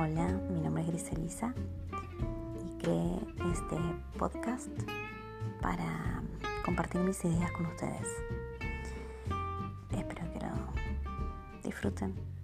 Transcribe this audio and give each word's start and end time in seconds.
Hola, 0.00 0.28
mi 0.52 0.60
nombre 0.60 0.84
es 0.84 0.88
Griselisa 0.90 1.52
y 2.62 2.80
creé 2.80 3.18
este 3.52 3.76
podcast 4.16 4.68
para 5.60 6.22
compartir 6.64 7.00
mis 7.00 7.24
ideas 7.24 7.50
con 7.50 7.66
ustedes. 7.66 8.06
Espero 9.90 10.32
que 10.32 10.38
lo 10.38 11.64
disfruten. 11.64 12.37